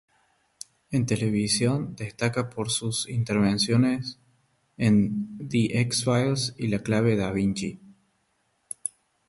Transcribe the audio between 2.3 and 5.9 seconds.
por su intervenciones en The